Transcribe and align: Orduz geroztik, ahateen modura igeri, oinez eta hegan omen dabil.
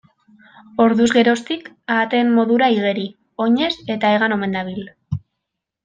Orduz 0.85 1.09
geroztik, 1.17 1.67
ahateen 1.97 2.33
modura 2.39 2.73
igeri, 2.79 3.07
oinez 3.47 3.71
eta 3.97 4.15
hegan 4.17 4.39
omen 4.41 4.59
dabil. 4.61 4.93